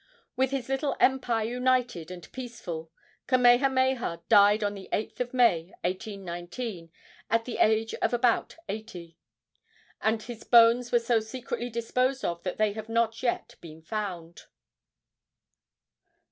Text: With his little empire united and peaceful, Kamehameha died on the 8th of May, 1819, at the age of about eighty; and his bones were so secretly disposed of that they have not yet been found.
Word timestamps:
With 0.35 0.49
his 0.49 0.67
little 0.67 0.95
empire 0.99 1.45
united 1.45 2.09
and 2.09 2.31
peaceful, 2.31 2.91
Kamehameha 3.27 4.23
died 4.29 4.63
on 4.63 4.73
the 4.73 4.89
8th 4.91 5.19
of 5.19 5.31
May, 5.31 5.65
1819, 5.81 6.89
at 7.29 7.45
the 7.45 7.59
age 7.59 7.93
of 8.01 8.11
about 8.11 8.55
eighty; 8.67 9.19
and 10.01 10.23
his 10.23 10.43
bones 10.43 10.91
were 10.91 10.97
so 10.97 11.19
secretly 11.19 11.69
disposed 11.69 12.25
of 12.25 12.41
that 12.41 12.57
they 12.57 12.73
have 12.73 12.89
not 12.89 13.21
yet 13.21 13.53
been 13.61 13.83
found. 13.83 14.45